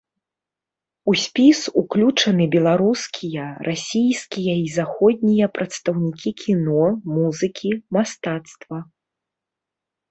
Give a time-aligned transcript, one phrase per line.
[1.11, 6.83] У спіс уключаны беларускія, расійскія і заходнія прадстаўнікі кіно,
[7.21, 8.77] музыкі, мастацтва.